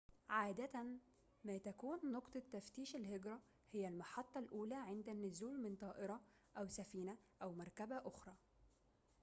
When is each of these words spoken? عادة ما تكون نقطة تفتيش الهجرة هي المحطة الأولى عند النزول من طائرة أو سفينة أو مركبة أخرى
عادة 0.29 0.85
ما 1.43 1.57
تكون 1.57 1.99
نقطة 2.11 2.41
تفتيش 2.53 2.95
الهجرة 2.95 3.39
هي 3.71 3.87
المحطة 3.87 4.39
الأولى 4.39 4.75
عند 4.75 5.09
النزول 5.09 5.59
من 5.61 5.75
طائرة 5.75 6.21
أو 6.57 6.67
سفينة 6.67 7.17
أو 7.41 7.53
مركبة 7.53 7.97
أخرى 8.07 8.33